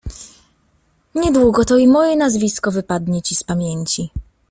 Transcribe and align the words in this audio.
—Niedługo 1.15 1.65
to 1.65 1.77
i 1.77 1.87
moje 1.87 2.15
nazwisko 2.15 2.71
wypadnie 2.71 3.21
ci 3.21 3.35
z 3.35 3.43
pamięci! 3.43 4.09